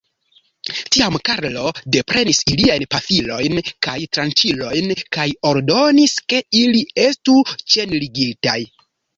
[0.95, 1.65] Tiam Karlo
[1.95, 7.39] deprenis iliajn pafilojn kaj tranĉilojn, kaj ordonis, ke ili estu
[7.77, 8.61] ĉenligataj.